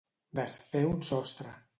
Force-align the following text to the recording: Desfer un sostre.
Desfer 0.39 0.81
un 0.93 1.03
sostre. 1.11 1.53